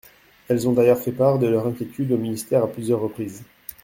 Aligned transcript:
Elles 0.47 0.67
ont 0.67 0.71
d’ailleurs 0.73 0.97
fait 0.97 1.11
part 1.11 1.37
de 1.37 1.45
leurs 1.45 1.67
inquiétudes 1.67 2.11
au 2.11 2.17
ministère 2.17 2.63
à 2.63 2.67
plusieurs 2.67 3.01
reprises. 3.01 3.43